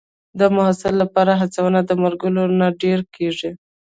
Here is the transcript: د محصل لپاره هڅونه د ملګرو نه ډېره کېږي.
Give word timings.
د 0.39 0.41
محصل 0.55 0.93
لپاره 1.03 1.31
هڅونه 1.41 1.79
د 1.89 1.91
ملګرو 2.03 2.43
نه 2.59 2.67
ډېره 2.81 3.05
کېږي. 3.15 3.51